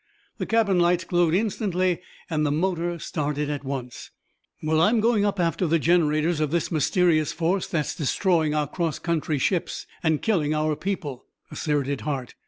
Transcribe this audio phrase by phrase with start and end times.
[0.39, 4.09] The cabin lights glowed instantly and the motor started at once.
[4.63, 8.65] "Well, I'm going up after the generators of this mysterious force that is destroying our
[8.65, 12.33] cross country ships and killing our people," asserted Hart.